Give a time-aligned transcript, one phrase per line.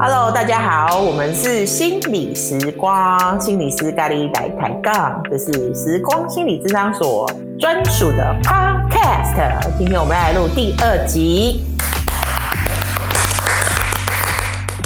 [0.00, 9.76] Hello，大家好，我们是心理时光，心理师咖喱来抬杠，这是时光心理智商所专属的 Podcast。
[9.78, 11.64] 今天我们要来录第二集。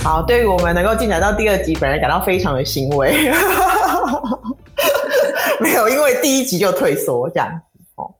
[0.04, 3.32] 好，对于我们能够进展到第二集，本人感到非常的欣慰。
[5.88, 8.14] 因为第一集就退缩这样子哦。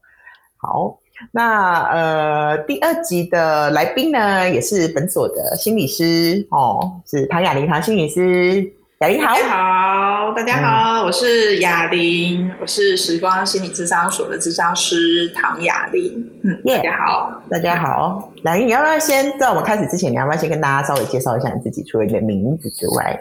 [0.57, 0.99] 好。
[1.31, 8.73] 那呃，第二集的来宾呢，也是本所的心理师哦，是唐雅玲唐心理师。
[8.99, 16.29] 雅玲好，大家好，大家好，嗯、我是雅玲，我是时光心理智商所的智商师唐雅玲。
[16.43, 18.33] 嗯，yeah, 大家好，大家好。
[18.43, 21.85] 雅玲，你要不要先在我们开始之前，你要不要先跟大家稍微介绍一下你自己？
[21.85, 23.17] 除了你的名字之外，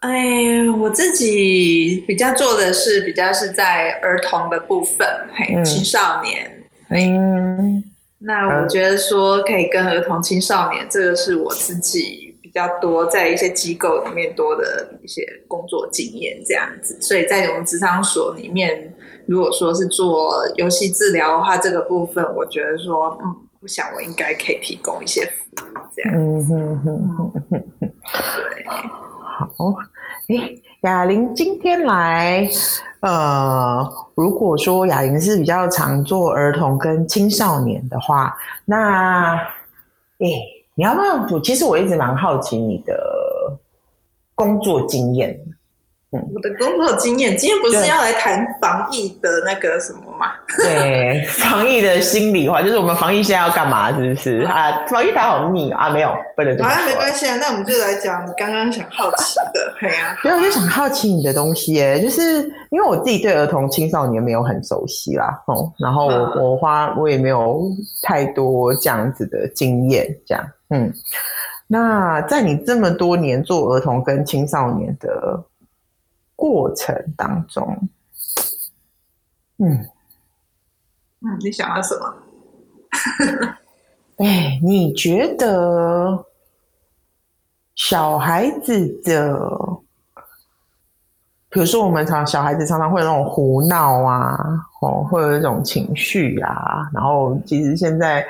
[0.00, 6.50] 哎，我自己比较做的是比较是在儿童的部分，嘿，嗯、青少年。
[6.90, 7.82] 嗯，
[8.18, 18.94] 那我觉得说可以跟儿童青少年，这个是我自己比较多在一些机构里面多的一些工作经验这样子，所以在我们职场所里面，
[19.26, 26.14] 如果说是做游戏治疗的话，这个部分我觉得说，嗯，我想我应该可以提供一些服务这样。
[26.14, 27.90] 嗯哼哼哼哼哼，
[28.36, 28.66] 对，
[29.38, 29.46] 好，
[30.28, 32.48] 诶雅玲今天来，
[33.00, 38.34] 呃，如果说雅玲是比较常做儿童跟青少年的话，
[38.64, 39.34] 那，
[40.20, 40.40] 诶，
[40.74, 41.40] 你要不要？
[41.40, 43.58] 其实我一直蛮好奇你的
[44.34, 45.38] 工作经验。
[46.34, 50.32] 我的工作经验，今天不是要来谈防疫的那个什么吗？
[50.56, 54.86] 对，防疫的心里话，就是我们防疫现在要干嘛，是不是啊？
[54.86, 56.78] 防疫打好腻啊，没有，不能这么说。
[56.78, 60.16] 好，没关系啊，那我们就来讲你刚刚想好奇的，对啊。
[60.22, 67.62] 对，我就想好奇你的东西，耶，就是因为我自己对儿童青少年没有很熟悉啦，哦，然后我、嗯、我花我也没有
[68.02, 70.92] 太多这样子的经验，这样，嗯，
[71.66, 75.42] 那在你这么多年做儿童跟青少年的。
[76.36, 77.88] 过程当中，
[79.58, 79.88] 嗯
[81.20, 82.14] 嗯，你想要什么？
[84.24, 86.24] 哎，你觉得
[87.74, 89.36] 小孩子的，
[91.48, 94.38] 比如说我们常小孩子常常会有那种胡闹啊，
[94.82, 98.24] 哦，会有一种情绪啊，然后其实现在。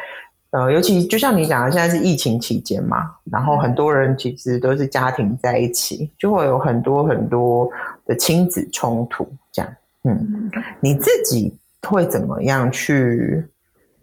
[0.56, 7.70] 呃，尤其就像你讲的，现在是疫情期间嘛，然后很多人其实都是家庭在一起，就会有很多很多
[8.06, 9.70] 的亲子冲突，这样。
[10.04, 10.50] 嗯，
[10.80, 13.44] 你自己会怎么样去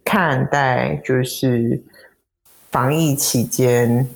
[0.05, 0.95] 看待？
[1.03, 1.81] 就是
[2.69, 4.07] 防疫期间，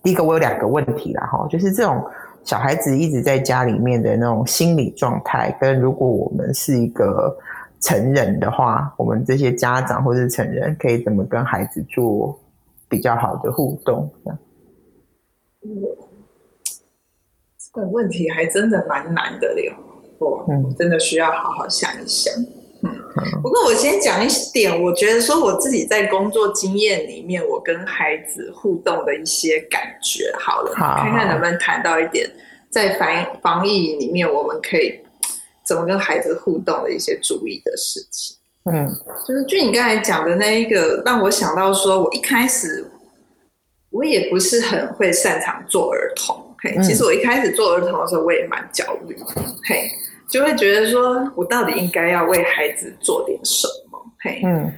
[0.00, 2.00] 第一个我有两个问题啦，哈，就是这种
[2.44, 7.36] 小孩子一直在家里面的那种心理状态，跟如果我们是一个。
[7.84, 12.40] 成人的话，我们这些家长或者是成人可以怎么跟孩子做
[12.88, 14.10] 比较好的互动？
[14.24, 14.38] 这样，
[17.58, 19.76] 这个问题还真的蛮难的了，
[20.18, 22.32] 我嗯，真的需要好好想一想。
[22.82, 22.90] 嗯，
[23.42, 32.26] 不过我先讲一点，我觉得说我自己在工作经验里面，我跟孩子互动的一些感觉，好了，看看能不能谈到一点，
[32.70, 33.08] 在防
[33.42, 35.03] 防疫里面，我们可以。
[35.66, 38.36] 怎么跟孩子互动的一些注意的事情，
[38.70, 38.86] 嗯，
[39.26, 42.84] 就是就你刚才讲的那一个，让我想到说，我一开始
[43.90, 49.24] 我也不是很会擅长做儿童，嘿，其实我一开始做儿童的时候，我也蛮焦虑的，
[49.64, 49.88] 嘿，
[50.30, 54.70] 就会觉得说我到底应该要为孩子做点什么，嘿，嗯，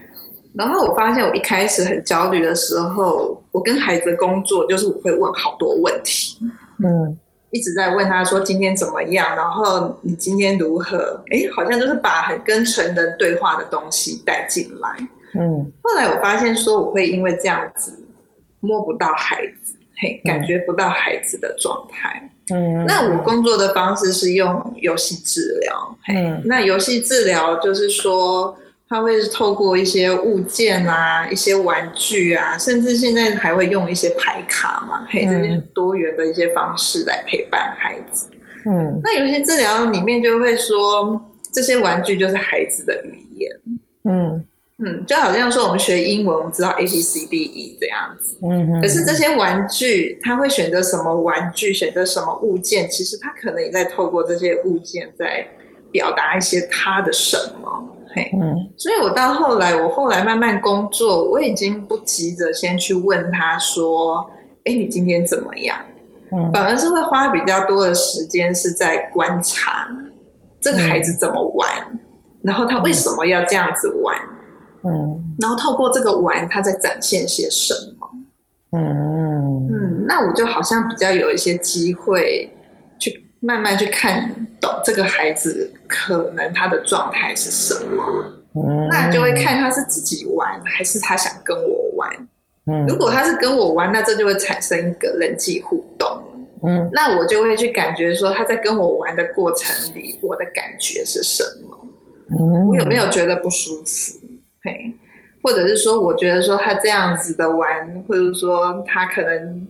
[0.54, 6.38] 然后我发现我一开始很焦虑的时候，我跟孩子工作就是我会问好多问题，
[6.84, 7.19] 嗯。
[7.56, 11.25] 一直在问他说今天怎么样，然后你今天如何？
[11.31, 14.91] 哎，好像就是把很跟成人对话的东西带进来。
[15.34, 17.99] 嗯，后来我发现说我会因为这样子
[18.61, 22.31] 摸不到孩子，嘿，感觉不到孩子的状态。
[22.50, 25.99] 嗯，那我工作的方式是用游戏治疗。
[26.09, 28.55] 嗯，那游戏治疗就是说。
[28.88, 38.29] 他会是透过一些物件啊，一些玩具啊，甚至现在还会用一些牌卡嘛，嘿，这些多元的一些方式来陪伴孩子。
[38.65, 41.21] 嗯，那有些治疗里面就会说，
[41.53, 43.50] 这些玩具就是孩子的语言。
[44.05, 44.44] 嗯
[44.79, 48.37] 嗯，就好像说我们学英文，我们知道 A B C D E 这样子。
[48.43, 48.83] 嗯嗯。
[48.83, 55.44] 可是这些玩具，他会选择什么玩具，选择什么物件，其实他可能也在透过这些物件在
[55.91, 57.95] 表达一些他的什么。
[58.34, 64.28] 嗯，所以我到后来，我后来慢慢工作，我已经不急着先去问他说
[64.64, 65.76] ：“哎，你今天怎么样？”
[66.32, 69.88] 嗯，反而是会花比较多的时间是在观察
[70.60, 71.68] 这个孩子怎么玩，
[72.42, 74.16] 然后他为什么要这样子玩？
[74.82, 78.08] 嗯，然后透过这个玩，他在展现些什么？
[78.72, 82.52] 嗯嗯，那我就好像比较有一些机会
[82.98, 88.02] 去慢慢去看懂这个孩子可能他的状态是什么。
[88.54, 92.10] 嗯，那就会看他是自己玩还是他想跟我玩。
[92.66, 96.22] 嗯，如果他是跟我玩，那这就会产生一个人际互动。
[96.62, 101.76] 嗯，那我就会去感觉说他在跟我玩的过程里，我的感觉是什么？
[102.30, 104.18] 嗯，我有没有觉得不舒服？
[104.62, 104.92] 嘿，
[105.42, 109.68] 或者是说，我觉得说他这样子的玩，或者说他可能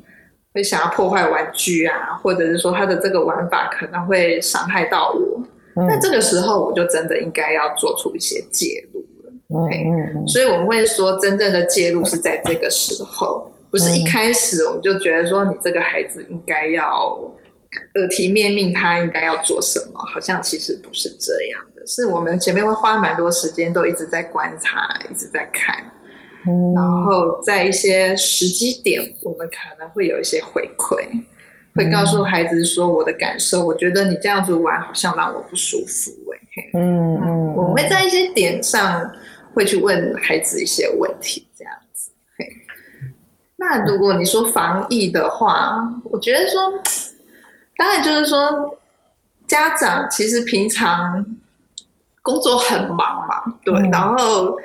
[0.56, 5.40] 会想要破坏玩具啊，或者是说他的这个玩法可能会伤害到我。
[5.76, 9.32] 嗯，那这个时候我就真的应该要做出一些介入了。
[9.50, 13.52] 嗯嗯，所以我们会说，真正的介入是在这个时候。
[13.68, 17.20] 不是一开始我们就觉得说你这个孩子应该要
[17.96, 20.00] 耳提面命，他应该要做什么？
[20.06, 25.76] 好像其实不是这样的，是我们前面会花蛮多时间，都一直在观察，一直在看，
[26.46, 30.96] 嗯，然后在一些时机点，我们可能会有一些回馈，
[31.74, 39.10] 会告诉孩子说我的感受，我觉得你这样子玩好像让我不舒服，欸，嗯嗯，我们会在一些点上
[39.54, 42.10] 会去问孩子一些问题，这样子。
[43.58, 46.60] 那如果你说防疫的话，我觉得说，
[47.76, 48.78] 当然就是说，
[49.46, 51.24] 家长其实平常
[52.20, 54.56] 工作很忙嘛，对，嗯、然后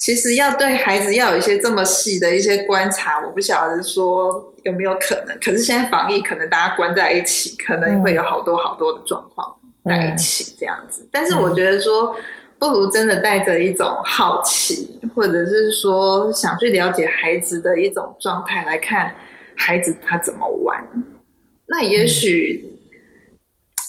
[0.00, 5.38] 其实要对孩子要有一些这么细的一些观察，我不晓得说有没有可能。
[5.38, 9.54] 可是现在防疫，可能大家关在一起，可能会有好多好多的状况
[9.84, 11.06] 在一起这样子。
[11.12, 12.16] 但是我觉得说。
[12.60, 19.14] 不如真的带着一种好奇，或者是说想去了解孩子的一种状态来看
[19.56, 20.86] 孩子他怎么玩，
[21.64, 22.62] 那也许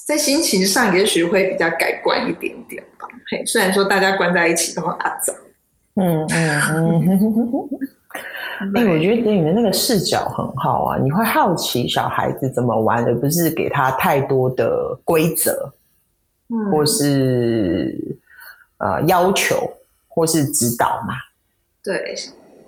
[0.07, 3.05] 在心情上也许会比较改观一点点吧。
[3.29, 5.33] 嘿，虽然说大家关在一起都很阿杂，
[5.95, 7.69] 嗯嗯嗯。
[8.75, 15.73] 哎、欸，我觉得你的那个视角很好啊，你会好奇小孩子怎么玩，而不是给他太多的规则，
[16.49, 18.17] 嗯，或是。
[18.83, 19.71] 呃，要求
[20.07, 21.13] 或是指导嘛？
[21.83, 22.15] 对，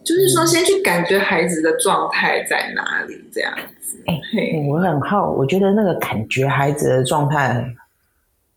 [0.03, 3.97] 就是说，先去感觉孩子的状态在哪里，这样子。
[4.05, 7.65] 哎、欸，我很好，我觉得那个感觉孩子的状态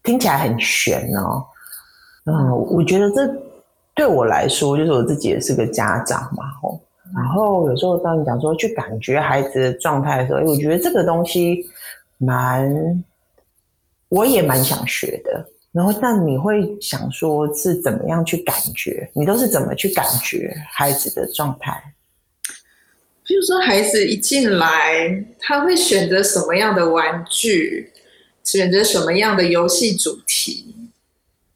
[0.03, 1.47] 听起来很悬哦。
[2.27, 3.27] 嗯，我觉得这
[3.97, 6.81] 对我来说，就是我自己也是个家长嘛，吼。
[7.15, 11.65] 然后有时候当你讲说去感觉孩子的状态的时候，我觉得这个东西
[12.19, 13.03] 蛮，
[14.09, 15.49] 我也蛮想学的。
[15.73, 19.11] 然后，但你会想说，是怎么样去感觉？
[19.13, 21.83] 你都是怎么去感觉孩子的状态？
[23.25, 27.93] 比如说，孩子一进来，他会选择什么样的玩具，
[28.45, 30.76] 选择什么样的游戏主题，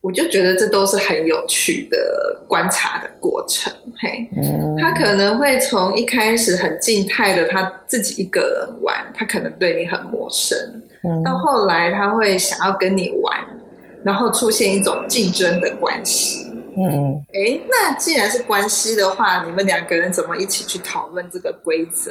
[0.00, 3.72] 我就觉得这都是很有趣的观察的过程。
[3.98, 10.58] 嘿，嗯，他可能会从一开始很静态的，他自己一个人玩，他可能对你很陌生，
[11.04, 13.38] 嗯，到后来他会想要跟你玩。
[14.02, 22.10] 然后出现一种竞争的关系，嗯，哎，那既然是关系的话，你们两个人怎么一起去讨论这个规则？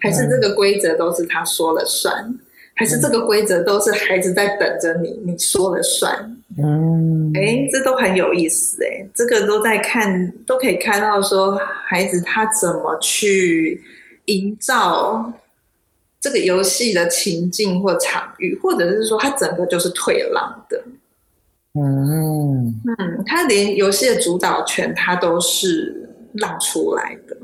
[0.00, 2.14] 还是这个规则都是他说了算？
[2.22, 2.38] 嗯、
[2.76, 6.33] 还是这个规则都是孩子在等着你，你说了算？
[6.56, 13.82] 嗯，哎，这都很有意思，哎，这个都在看，都可以看到说孩子他怎么去
[14.26, 15.32] 营造
[16.20, 20.82] 这个游戏的情境或场域，或者是说他整个就是退让的。
[21.76, 27.36] 嗯嗯，他连游戏的主导权他都是让出来的。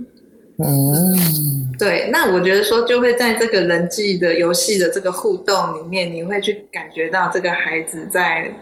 [0.59, 8.55] 嗯，对，那我觉得说就会在这个人际的游戏的这个互动里面，你会去感觉到这个孩子在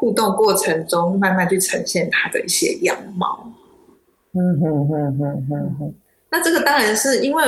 [0.00, 3.52] 互动过程中慢慢去呈现他的一些样貌。
[4.32, 5.94] 嗯哼哼哼哼哼，
[6.30, 7.42] 那这个当然是因为。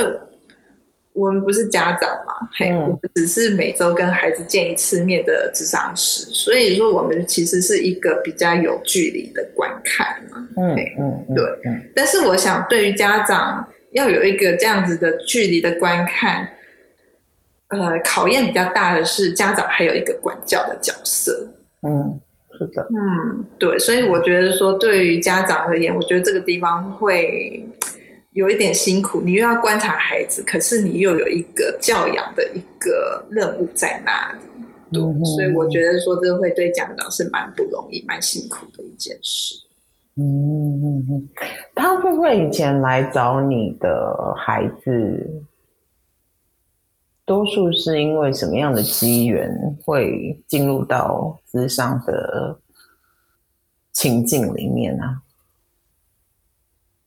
[1.15, 11.45] 我们不是家长嘛，嘿，我们只是每周跟孩子见一次面的智商师，所以说我们其实是一个比较有距离的观看嘛，嗯嗯，对，
[11.95, 16.49] 但是我想对于家长要有一个这样子的距离的观看，
[17.67, 21.47] 呃，考验比较大的是家长还有一个管教的角色，
[21.83, 22.32] 嗯，是
[22.75, 27.65] 的，嗯，对，所以我觉得说对于家长而言，我觉得这个地方会。
[28.33, 39.53] 有一点辛苦，你又要观察孩子，可是你又有一个教养的一个任务在那里，对，嗯、所以我觉得说这会对家长是蛮不容易、蛮辛苦的一件事。
[40.17, 41.29] 嗯嗯嗯，
[41.75, 45.45] 他会不会以前来找你的孩子，
[47.25, 49.49] 多数是因为什么样的机缘
[49.85, 52.59] 会进入到资商的
[53.91, 55.21] 情境里面呢、啊？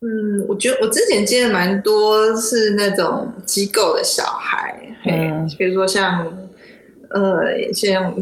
[0.01, 6.27] 嗯，我觉得我之前接的蛮多是那种机构的小孩，嗯，比如说像
[7.11, 8.15] 呃，像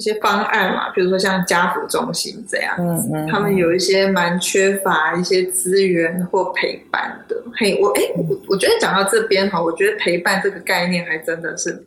[0.00, 7.36] 一些方案嘛，比如说像家扶中心这样，嗯嗯，他们有一些蛮缺乏一些资源或陪伴的。
[7.54, 11.86] 嘿，我哎，我我觉得讲到这边哈，我觉得陪伴这个概念还真的是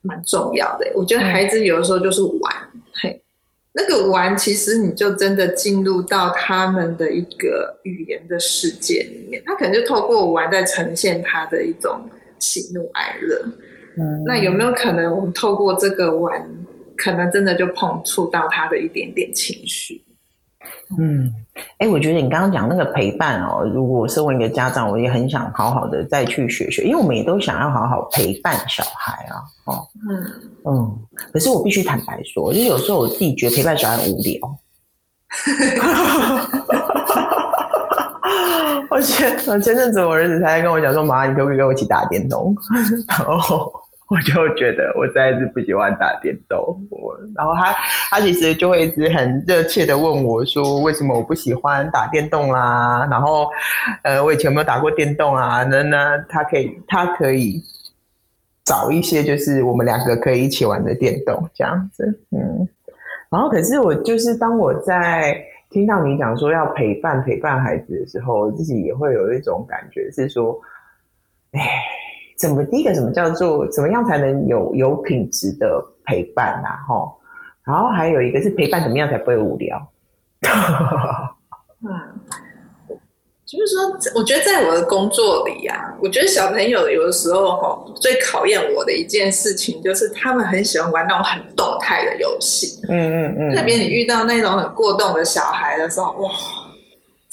[0.00, 0.90] 蛮重要的。
[0.94, 2.54] 我觉得孩子有的时候就是玩，
[3.02, 3.22] 嘿。
[3.74, 12.00] 那个玩，其实你就真的进入到他们的一个语言的世界里面，他可能就透过玩在呈现他的一种
[12.38, 13.44] 喜怒哀乐。
[13.98, 16.42] 嗯，那有没有可能我们透过这个玩，
[16.96, 20.02] 可能真的就碰触到他的一点点情绪？
[20.98, 21.32] 嗯，
[21.78, 30.24] 哎，我觉得你刚刚讲那个陪伴哦，如果身为一个家长，我也很想好好的再去学学，因为我们也都想要好好陪伴小孩啊，哦，嗯
[30.64, 30.98] 嗯，
[31.32, 34.58] 可是我必须坦白说，因为有时候我自己觉得陪伴小孩很无聊，
[38.90, 42.54] 而且前阵子我儿子才跟我讲说，妈，你可不可以跟我一起打电动？
[43.08, 43.72] 然后。
[44.08, 46.58] 我就觉得我实在是不喜欢打电动，
[46.90, 47.72] 我然后他
[48.08, 53.04] 他其实就会一直很热切的问我说，为什么我不喜欢打电动啦？
[53.10, 53.48] 然后
[54.04, 55.64] 呃，我以前有没有打过电动啊？
[55.64, 57.60] 那那他可以他可以
[58.64, 62.68] 找一些就是我们两个可以一起玩的电动这样子，嗯。
[63.28, 65.36] 然后可是我就是当我在
[65.70, 70.56] 听到你讲说要陪伴陪伴孩子的时候，我自己也会有一种感觉是说，
[71.50, 71.60] 哎。
[72.38, 72.64] 怎么？
[72.64, 76.76] 第一个怎么叫做怎么样才能有有品质的陪伴啊？
[76.86, 77.12] 哈，
[77.64, 79.88] 然后还有一个是陪伴怎么样才不会无聊？
[81.82, 81.88] 嗯，
[83.46, 92.80] 就是说，我觉得在我的工作里呀、啊，我觉得小朋友有的时候哈，最考验我的一件事情就是他们很喜欢玩那种很动态的游戏。
[92.88, 96.30] 嗯嗯嗯，特别你遇到那种很过动的小孩的时候，哇！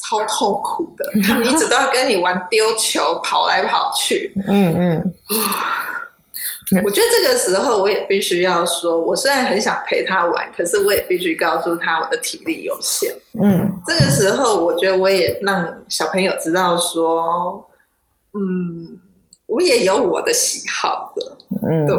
[0.03, 4.33] 超痛苦的，他们一直都要跟你玩丢球，跑来跑去。
[4.47, 5.13] 嗯嗯。
[6.83, 13.13] 我觉得这个时候我也必须要说，我虽然很想陪他玩，可是我也必须告诉他我的体力有限。
[13.41, 13.71] 嗯。
[13.85, 17.63] 这个时候，我觉得我也让小朋友知道说，
[18.33, 18.99] 嗯，
[19.45, 21.37] 我也有我的喜好的。
[21.69, 21.95] 嗯，对，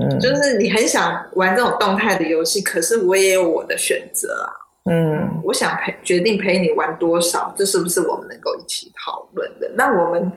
[0.00, 4.61] 嗯，就是你很想玩这种动态的游戏，可是我也有我的选择啊。
[4.84, 9.70] 嗯，我想陪决定陪你玩多少，这是不是我们能够一起讨论的？
[9.76, 10.30] 那我们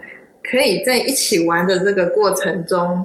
[0.43, 3.03] 可以在一起玩的这个过程中，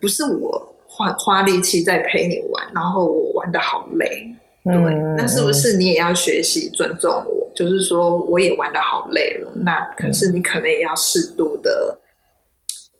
[0.00, 7.48] 不是我花花力气在陪你玩，然后我玩的好累，对，嗯，那是不是你也要学习尊重我？
[7.54, 11.96] 就是说我也玩的好累了，那可是你可能也要适度的。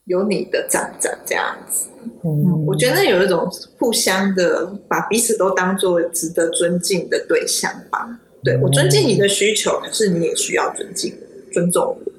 [0.05, 1.89] 有你的站长这样子，
[2.23, 8.21] 嗯，我觉得有一种互相的把彼此都当做值得尊敬的对象吧。
[8.43, 11.15] 对，我尊敬你的需求，可是你也需要尊敬、
[11.51, 12.13] 尊重我。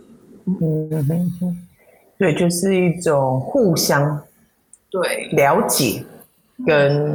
[0.46, 1.58] 嗯哼哼，
[2.18, 4.20] 对，就是一种互相
[4.90, 6.04] 对了解
[6.66, 7.14] 跟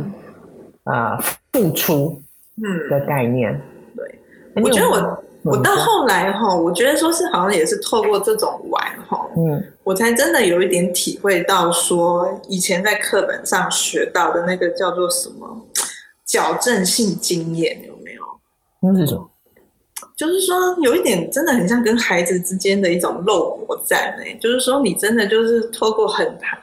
[0.85, 2.23] 啊、呃、付出
[2.57, 3.53] 嗯的概念。
[3.53, 3.61] 嗯、
[3.97, 5.25] 对，我觉得我。
[5.43, 15.67] 我到后来哈，我觉得说是好像也是透过这种玩哈，嗯，我才真的有一点体会到说，以前在课本上学到的那个叫做什么
[16.27, 18.23] 矫正性经验有没有？
[18.83, 19.31] 那是什么？
[20.17, 26.59] 就是说有一点真的很像跟孩子之间的一种肉搏战哎，就是说你真的就是透过很谈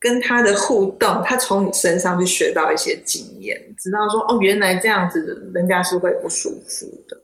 [0.00, 7.20] 跟他的互动，他从你身上去学到一些经验，知道说哦，原来这样子人家是会不舒服的。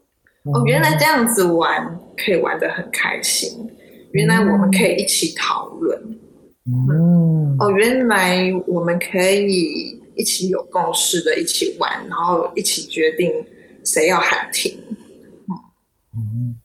[0.52, 3.50] 哦，原来这样子玩可以玩得很开心。
[4.12, 5.98] 原来我们可以一起讨论。
[6.66, 7.56] 嗯。
[7.58, 13.32] 哦，原来我们可以一起有共识的一起玩，然后一起决定
[13.84, 14.78] 谁要喊停。
[16.14, 16.56] 嗯。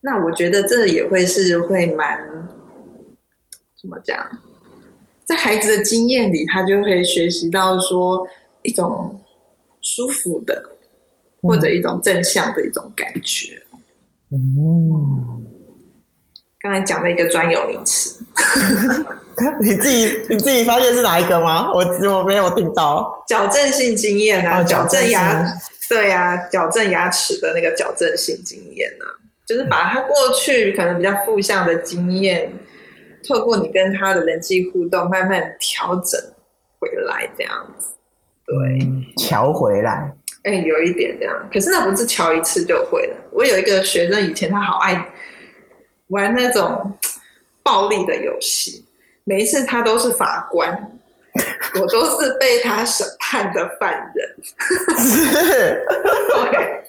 [0.00, 2.18] 那我觉得这也会是会蛮
[3.80, 4.26] 怎么讲，
[5.24, 8.26] 在孩子的经验里，他就会学习到说
[8.62, 9.20] 一种
[9.80, 10.70] 舒服的。
[11.42, 13.60] 或者一种正向的一种感觉。
[14.30, 15.44] 嗯，
[16.60, 18.24] 刚才讲了一个专有名词，
[19.60, 21.70] 你自己你自己发现是哪一个吗？
[21.72, 23.22] 我我没有听到。
[23.26, 25.44] 矫正性经验啊，矫正牙，
[25.88, 29.04] 对呀、啊，矫正牙齿的那个矫正性经验啊，
[29.46, 32.50] 就是把他过去可能比较负向的经验，
[33.28, 36.18] 透过你跟他的人际互动，慢慢调整
[36.78, 37.88] 回来，这样子。
[38.46, 38.78] 对，
[39.16, 40.14] 调回来。
[40.44, 43.16] 哎、欸，有一点这样，可是那不是乔一次就会了。
[43.30, 45.08] 我有一个学生，以前他好爱
[46.08, 46.98] 玩那种
[47.62, 48.84] 暴力的游戏，
[49.24, 50.98] 每一次他都是法官，
[51.80, 54.36] 我都是被他审判的犯人。
[54.98, 55.84] 是，
[56.50, 56.84] 对，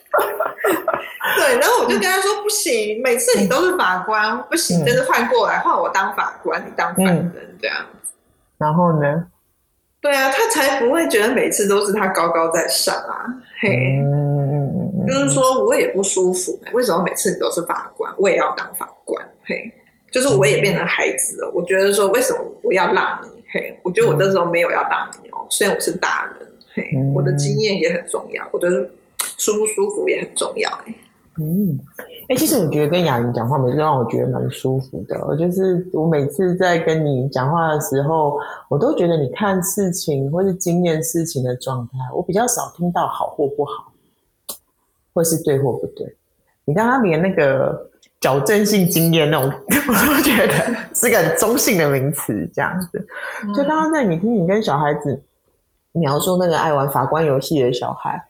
[1.38, 8.14] 对，然后我就跟他说：“不行，每次你都是法官，不行，真是换过来换我当法官，你当犯人这样子。”
[8.58, 9.28] 然后呢？
[10.04, 13.24] 对啊，他才不会觉得每次都是他高高在上啊！
[13.62, 13.98] 嘿，
[15.08, 19.26] 就是说我也不舒服，为什么每次你都是法官，我也要当法官？
[19.46, 19.72] 嘿，
[20.12, 21.50] 就是我也变成孩子了。
[21.56, 23.42] 我觉得说，为什么我要让你？
[23.50, 28.70] 嘿，我觉得我那时候没有要让你哦，虽然我是大人，嘿，我的经验也很重要，我的
[29.38, 30.96] 舒不舒服也很重要，欸。
[31.40, 31.80] 嗯，
[32.24, 35.36] 哎、欸，其实我觉得跟雅琳讲话，每次让我觉得蛮舒服的。
[35.36, 38.40] 就是我每次在跟你讲话的时候，
[38.70, 43.92] 我都觉得你看事情或是经验事情的状态，我比较少听到好或不好，
[45.14, 46.16] 或是对或不对。
[46.64, 47.90] 你刚刚连那个
[48.22, 49.52] 矫正性经验那种，
[49.90, 50.54] 我都觉得
[50.96, 53.06] 是个很中性的名词，这样子。
[53.54, 55.22] 就刚刚在你听你跟小孩子
[55.92, 58.26] 描述那个爱玩法官游戏的小孩，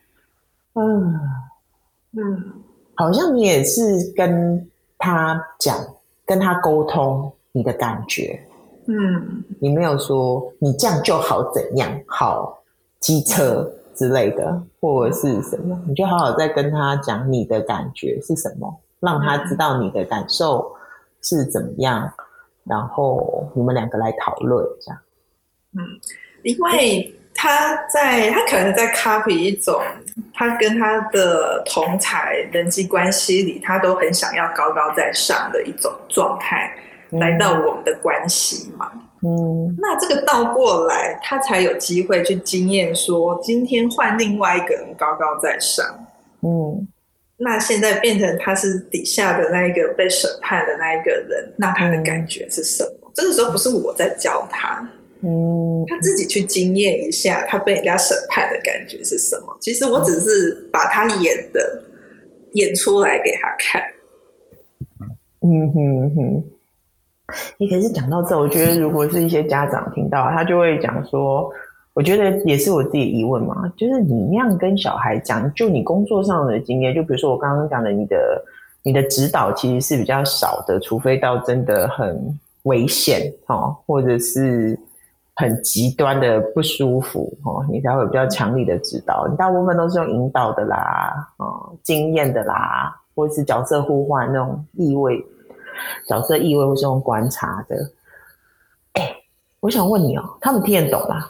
[0.74, 1.20] 嗯
[2.16, 2.63] 嗯。
[2.96, 5.76] 好像你也是跟他讲，
[6.24, 8.40] 跟他沟通你的感觉，
[8.86, 12.62] 嗯，你没有说你这样就好怎样，好
[13.00, 20.72] 机车之类的，或者是什么，你就好好再跟他讲你的感觉是什么，让他知道你的感受
[21.20, 22.12] 是怎么样，
[22.64, 25.00] 然后你们两个来讨论这样，
[25.76, 25.80] 嗯，
[26.42, 27.14] 因为。
[27.34, 29.82] 他在，他可能在 copy 一种，
[30.32, 36.72] 他跟他的同才人际关系里，他都很想要高高在上的一种状态，
[37.10, 38.90] 嗯、来到我们的关系嘛。
[39.26, 45.84] 嗯，那这个倒过来，他才有机会去经验说，今天换另外一个人高高在上。
[46.42, 46.86] 嗯，
[47.38, 53.08] 那现在变成他是底下的那一个被审判的那一个人，那他的感觉是什么？
[53.08, 54.86] 嗯、这个时候不是我在教他。
[55.26, 59.56] 嗯，他自己去经验一下，他被人家审判的感觉是什么？
[59.58, 61.82] 其实我只是把他演的
[62.52, 63.82] 演出来给他看。
[65.40, 66.44] 嗯哼哼。
[67.56, 71.50] 你可是讲到这，我觉得如果是一些家长听到，他就会讲说，
[71.94, 78.44] 我觉得也是我自己疑问嘛，就是你那样跟小孩讲，就你工作上的经验，就比如说我刚刚讲的，你的
[78.82, 84.78] 你的指导其实是比较少的，除非到真的很危险哦，或者是。
[85.36, 89.26] 很极端的不舒服哦，你才会比较强力的指导。
[89.28, 95.24] 你大部分都是用引导的啦，哦，经验的啦，或是角色互换那种意味，
[96.06, 97.76] 角色意味或是用观察的。
[98.92, 99.14] 哎，
[99.60, 101.26] 我想问你哦，他们听得懂吗？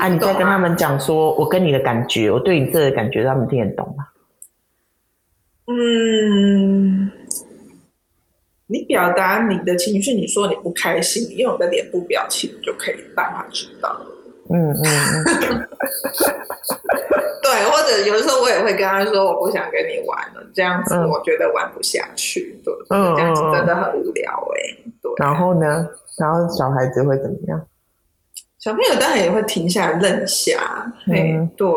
[0.00, 4.06] 啊，你在跟他们讲说，我跟你的感觉，我对你这个感觉，他们听得懂吗？
[5.68, 7.10] 嗯。
[8.72, 13.94] 你表达你的情绪，你说你不开心，你用你的脸部表情就可以让他知道。
[14.50, 15.68] 嗯嗯嗯。
[17.42, 22.58] 对，或者有的时候我也会跟他说，我不想跟你玩了，这样子我觉得玩不下去。
[22.64, 24.84] 对，嗯、这样子真的很无聊哎、欸。
[25.02, 25.12] 对。
[25.18, 25.88] 然后呢？
[26.18, 27.60] 然后小孩子会怎么样？
[28.58, 30.92] 小朋友当然也会停下来愣一下。
[31.08, 31.48] 嗯。
[31.56, 31.68] 对。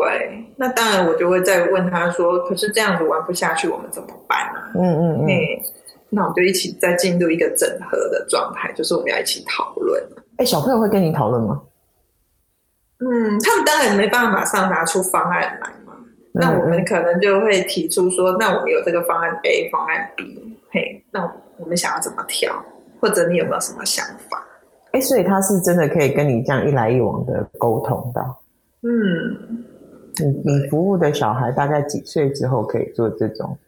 [0.56, 5.28] 那当然，我就会再问他说：“可是这样子玩不下去，我们怎么办呢？”嗯嗯嗯。
[6.08, 10.02] 那我们就一起再进入一个整合的状态，就是我们要一起讨论。
[10.36, 11.60] 哎、欸，小朋友会跟你讨论吗？
[12.98, 15.92] 嗯，他们当然没办法马上拿出方案来嘛。
[15.96, 22.54] 嗯、那我们可能就会提出说，那我们有这个方案 A，方案 B，嘿，那我们想要怎么调？
[23.00, 24.42] 或者你有没有什么想法？
[24.92, 28.22] 哎、欸，所以他是真的可以跟你这样一来一往的沟通的。
[28.82, 29.64] 嗯，
[30.16, 33.58] 你你服务的小孩大概几岁之后可以做这种？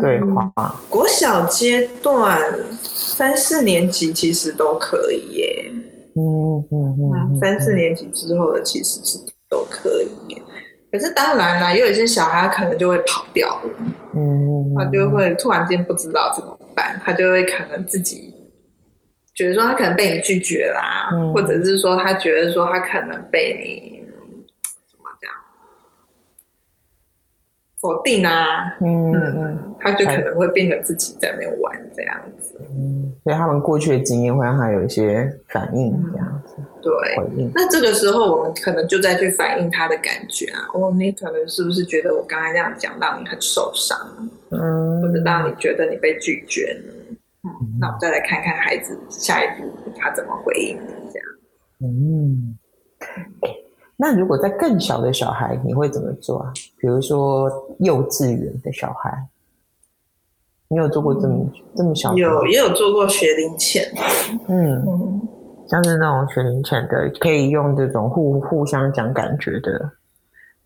[0.00, 2.38] 对话、嗯，国小阶段
[2.82, 5.72] 三四年级其实都可以耶。
[6.16, 10.36] 嗯嗯嗯，嗯，三四年级之后的其实是都可以。
[10.92, 13.70] 可是当然啦，有一些小孩可能就会跑掉了。
[14.14, 18.34] 嗯，他就会突然间不知道怎么办，他就会可能自己
[19.34, 23.89] 觉得说他可能被你拒绝啦，嗯、或者是说他觉得说他可能被你。
[27.80, 43.98] 否定啊，嗯嗯，他就可能会变成自己在那边玩这样子，嗯，所以他们过去的经验会让他有一些反应这样子，嗯、对，那这个时候我们可能就再去反映他的感觉啊，哦，你可能是不是觉得我刚才这样讲让你很受伤，
[44.50, 47.16] 嗯，或者让你觉得你被拒绝呢？
[47.44, 51.26] 嗯，那我们再来看看孩子下一步他怎么回应你这样，
[51.80, 52.58] 嗯。
[54.02, 56.50] 那如果在更小的小孩，你会怎么做啊？
[56.78, 59.12] 比如说幼稚园的小孩，
[60.68, 62.14] 你有做过这么、嗯、这么小？
[62.14, 63.86] 有，也有做过学龄前。
[64.48, 65.20] 嗯，嗯，
[65.68, 69.92] 像是那种学龄前的，可以用这种互互相讲感觉的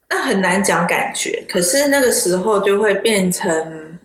[0.08, 3.98] 那很难讲感觉，可是那个时候就会变成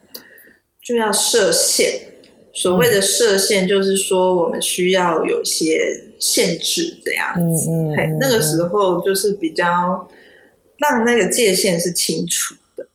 [0.82, 2.09] 就要设限。
[2.54, 5.80] 所谓的设限，就是说我们需要有些
[6.20, 7.70] 限制这样子。
[7.70, 8.18] 嗯嗯，嗯。
[8.20, 10.08] 那个时候就是比较
[10.78, 12.88] 让那个界限是清楚的。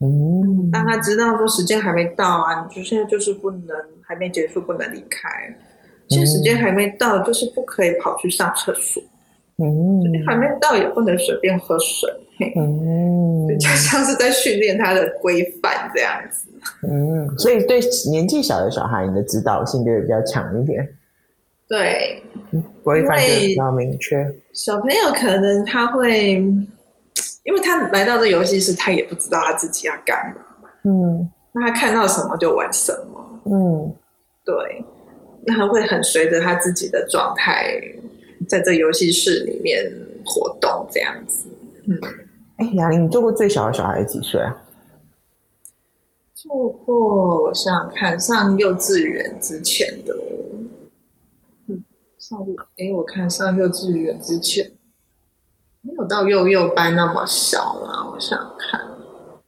[0.00, 0.70] 嗯。
[0.72, 5.28] 让他知道说时间还没到啊，你就现在就是不能还没结束，不能离开。
[6.08, 9.02] 现在时间还没到，就是不可以跑去上厕所。
[9.62, 12.10] 嗯，还没到也不能随便喝水。
[12.56, 16.48] 嗯，就像是在训练他的规范这样子。
[16.88, 17.78] 嗯，所以对
[18.10, 20.88] 年纪小的小孩，你的指导性就会比较强一点。
[21.68, 22.22] 对，
[22.82, 24.26] 规范就比较明确。
[24.54, 26.32] 小朋友可能他会，
[27.44, 30.70] 因为他来到这游戏室，他也不知道他自己要干嘛。
[30.84, 33.40] 嗯，那他看到什么就玩什么。
[33.44, 33.94] 嗯，
[34.44, 34.84] 对。
[35.46, 37.80] 那他会很随着他自己的状态，
[38.48, 39.92] 在这游戏室里面
[40.24, 41.46] 活动这样子。
[41.86, 41.98] 嗯，
[42.56, 44.64] 哎，雅玲，你做过最小的小孩几岁啊？
[46.34, 50.14] 做过，我想想看上幼稚园之前的，
[51.68, 51.84] 嗯，
[52.18, 52.38] 上
[52.78, 54.72] 哎，我看上幼稚园之前
[55.82, 58.10] 没有到幼幼班那么小啦。
[58.10, 58.80] 我想看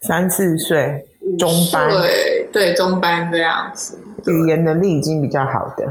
[0.00, 1.06] 三四岁
[1.38, 3.98] 中班，对对，中班这样子。
[4.26, 5.86] 语言能力已经比较好的，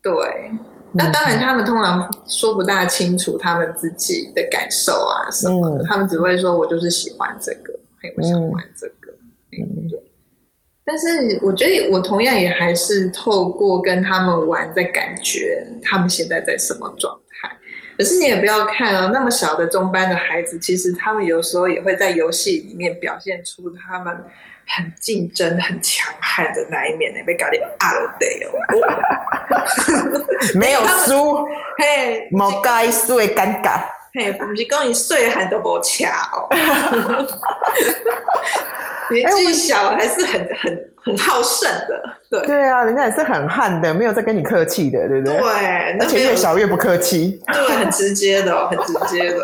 [0.00, 0.12] 对。
[0.96, 7.78] 那当然，他们通常说不大清楚他们自己的感受啊什么的，嗯、他们只会说：“我就是喜欢这个，
[8.16, 9.12] 我想玩这个。
[9.58, 10.00] 嗯”对。
[10.84, 17.50] 但是我觉得，我同样也还是透过跟他们玩，在感觉他们现在在什么状态。
[17.98, 24.24] 可是你也不要看啊，那么小的中班的孩子，其实他们有时候也会在游戏里面表现出他们。
[24.66, 28.52] 很竞争、很强悍的那一面呢，被搞得阿了得哦，
[30.54, 31.46] 没有 输，
[31.78, 33.80] 嘿，冇该碎尴尬，
[34.14, 36.08] 嘿，不是讲你碎还都无巧。
[36.32, 36.48] 哦，
[39.10, 42.40] 年纪小还是很很很好胜的，对。
[42.46, 45.36] 对啊，人家也是很悍的，没有在跟你客气的，对不对？
[45.38, 49.36] 对，而且越小越不客气，对，很直接的，很直接的。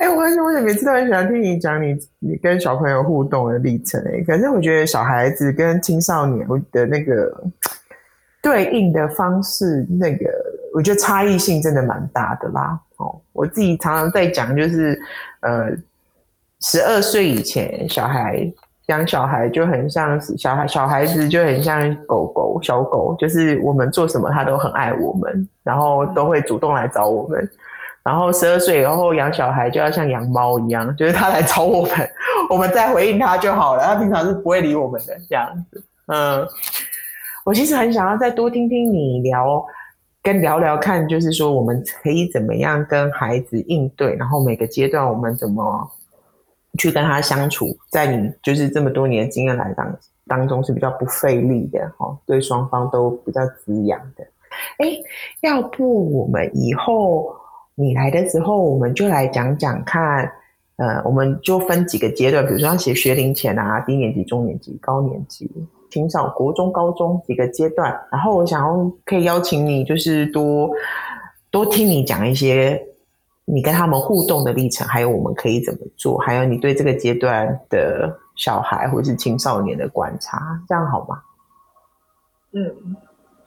[0.00, 7.30] 哎、欸，我我也每次都很喜欢听你讲你你跟小朋友互动的历程哎，可是我觉得小孩子跟青少年的那个
[8.42, 10.24] 对应的方式，那个
[10.72, 12.80] 我觉得差异性真的蛮大的啦。
[12.96, 14.98] 哦，我自己常常在讲，就是
[15.40, 15.68] 呃，
[16.60, 18.50] 十二岁以前小孩
[18.86, 27.46] 养小孩就很像小孩，小孩子就很像狗狗小狗，就是我们做什么他都很爱我们，然后都会主动来找我们。
[28.02, 32.10] 然后十二岁以后养小孩就要像养猫一样，就是他来找我们，
[32.48, 33.84] 我们再回应他就好了。
[33.84, 35.84] 他平常是不会理我们的这样子。
[36.06, 36.46] 嗯，
[37.44, 39.62] 我其实很想要再多听听你聊，
[40.22, 45.90] 跟聊聊看，就是说我们可以怎么样跟孩子应对，然后每个阶段我们怎么
[46.78, 54.24] 去跟他相处，在你就是这么多年的经验来当当中是比较不费力的哈，对双方都比较滋养的。
[54.78, 54.96] 哎，
[55.42, 57.36] 要不我们以后。
[57.80, 60.30] 你来的时候，我们就来讲讲看，
[60.76, 65.50] 呃，我们就分几个阶段，比如说写学龄前啊，低年级、中年级、高年级、
[65.90, 67.98] 青少国中、高中几个阶段。
[68.12, 70.70] 然后我想要可以邀请你，就是多
[71.50, 72.86] 多听你讲一些
[73.46, 81.22] 你跟他们互动的历程，还有我们可以怎么做，还有你对这个阶段的小孩或者是青少年的观察，这样好吗？
[82.52, 82.70] 嗯，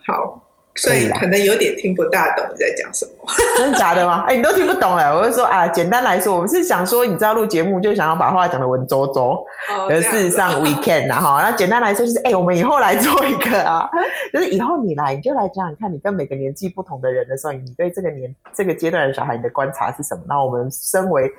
[0.08, 0.43] 好。
[0.76, 4.24] 所以可能有点听不大懂你在讲什么， 真的假的吗？
[4.28, 5.16] 哎、欸，你都听不懂了。
[5.16, 9.46] 我就说啊，简单来说，我们是想说，你知道录节目就想要把话讲的文绉绉，
[9.88, 11.42] 可是事实上 we can 啊哈。
[11.44, 13.88] 那简单来说就是，哎、欸，我们以后来做一个啊，
[14.34, 20.24] 就是以后你来，你就来讲讲看，你跟每个年纪不同的人的时候，你对这个年这个阶段的小孩你的观察是什么？
[20.28, 21.32] 那我们身为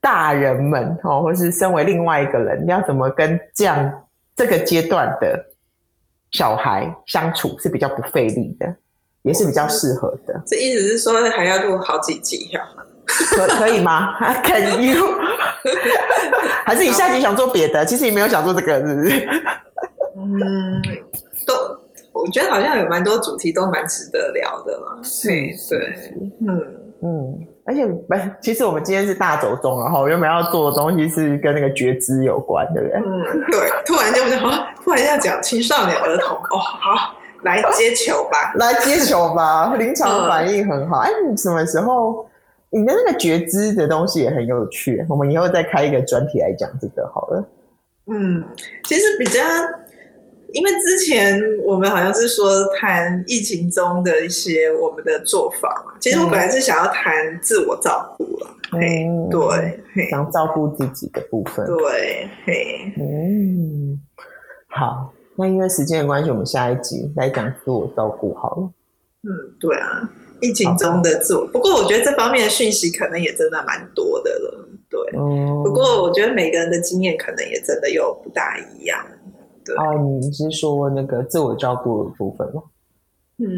[0.00, 4.04] 大人们哦，或是身为另外一个人，你要怎么跟这样
[4.36, 5.46] 这个阶段的？
[6.34, 8.66] 小孩相处是比较不费力的，
[9.22, 10.42] 也是比较适合的。
[10.46, 12.60] 这意思是说还要录好几集呀？
[13.06, 14.96] 可可以吗？Can you？
[16.66, 17.84] 还是你下集想做别的？
[17.86, 19.28] 其实你没有想做这个，是不是？
[20.16, 20.82] 嗯，
[21.46, 21.54] 都
[22.12, 25.00] 我觉得好像有蛮多主题都蛮值得聊的嘛。
[25.02, 25.28] 是，
[25.70, 26.80] 对，嗯。
[27.02, 27.86] 嗯，而且
[28.40, 32.98] 其实我们今天是大走中，然后原本要做的东西是跟那个觉知有关，对不对？
[32.98, 33.70] 嗯，对。
[33.86, 34.40] 突然就想，
[34.82, 40.98] 突然要讲青少年儿童哦，好，来接球吧，来接球吧，临场反应很好。
[40.98, 42.26] 哎、嗯，你什么时候？
[42.70, 47.44] 你的那个觉知的东西也很有趣，我们以后再开一个专题来讲这个好了。
[48.08, 48.42] 嗯，
[48.82, 49.40] 其实比较
[50.54, 57.12] 因为之前我们好像是说谈疫情中的一些我们的做法嘛，其实我本来是想要谈
[57.42, 64.00] 自我照顾了，嗯，对，想照顾自己的部分，对，嘿，嗯，
[64.68, 68.70] 好，那因为时间的关系，我们下一集来讲自我照顾好了。
[69.24, 70.08] 嗯，对啊，
[70.40, 79.04] 疫情中的自我，不过我觉得这方面的讯息可能也真的蛮多的了，对，嗯，不过我觉得每个人的经验可能也真的又不大一样。
[79.64, 82.62] 对哦，你是说那个自我照顾的部分吗？
[83.38, 83.48] 嗯，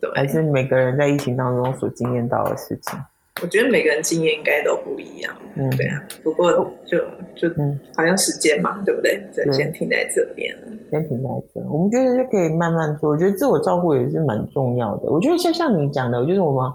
[0.00, 2.98] 对，还是每个人在疫情当中所经验到的事情？
[3.42, 5.34] 我觉得每个人经验应该都不一样。
[5.56, 6.02] 嗯，对啊。
[6.22, 6.52] 不过
[6.86, 6.98] 就
[7.36, 9.22] 就嗯，好像时间嘛，对不对？
[9.34, 10.54] 就先停在这边，
[10.90, 11.60] 先停在这。
[11.68, 13.10] 我们觉得就可以慢慢做。
[13.10, 15.10] 我觉得自我照顾也是蛮重要的。
[15.10, 16.72] 我觉得就像你讲的，就是我们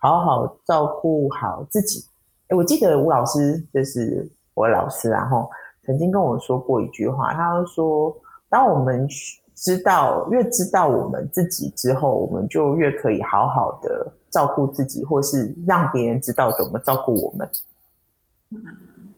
[0.00, 2.04] 好好照顾好自己。
[2.48, 5.48] 哎，我记得吴老师就是我老师，然后。
[5.88, 8.14] 曾经跟我说过一句话，他说
[8.50, 9.08] ：“当我们
[9.54, 17.48] 知道越知道我们自己之后，我们就越可以好好的照顾自己，或是让别人知道怎么照顾我们。”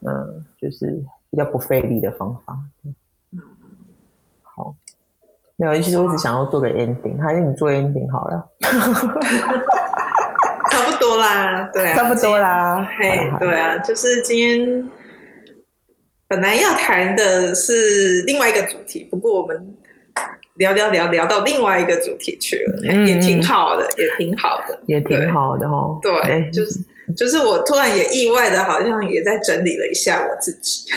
[0.06, 2.56] 嗯，就是比较不费力的方法。
[2.84, 2.94] 嗯，
[4.42, 4.72] 好，
[5.56, 8.48] 没有，其实我一直想要做个 ending，还是你做 ending 好了。
[10.70, 12.88] 差不多啦，对啊，差不多啦。
[12.96, 14.88] 嘿，对啊，就是今天。
[16.30, 19.74] 本来要谈的是另外一个主题，不过我们
[20.54, 25.98] 聊聊聊聊到另外一个主题去了，嗯、也挺好的，也挺好的，也挺好的哦。
[26.00, 26.78] 对，欸、就是
[27.16, 30.88] 就是我突然也意外的，好像也在整理了一下我自己。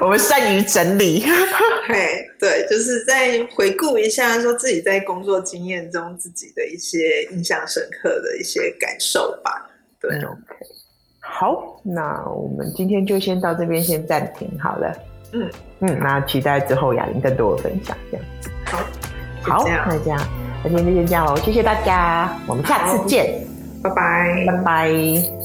[0.00, 1.24] 我们善于整理，
[1.88, 9.68] 对，对，就是在回顾一下，说自己在工作经验中自己的一些印象深刻的一些感受吧。
[10.00, 10.08] 对。
[11.28, 14.90] 好，那我们今天就先到这边，先暂停好了。
[15.32, 18.50] 嗯嗯，那期待之后雅玲更多的分享，这样子。
[19.42, 20.18] 好，好，那这样，
[20.62, 23.38] 那今天就先这样喽，谢谢大家，我们下次见，
[23.82, 25.35] 拜拜，拜拜。